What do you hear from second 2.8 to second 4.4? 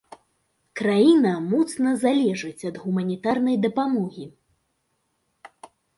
гуманітарнай дапамогі.